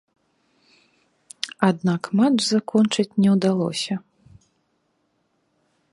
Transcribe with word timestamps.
Аднак 1.69 2.03
матч 2.21 2.39
закончыць 2.53 3.17
не 3.27 3.37
ўдалося. 3.37 3.95